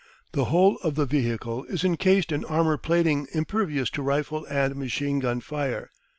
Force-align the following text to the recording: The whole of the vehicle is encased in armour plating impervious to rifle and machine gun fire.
The 0.31 0.45
whole 0.45 0.77
of 0.77 0.95
the 0.95 1.05
vehicle 1.05 1.63
is 1.65 1.83
encased 1.83 2.31
in 2.31 2.43
armour 2.45 2.77
plating 2.77 3.27
impervious 3.35 3.91
to 3.91 4.01
rifle 4.01 4.45
and 4.45 4.75
machine 4.75 5.19
gun 5.19 5.41
fire. 5.41 5.91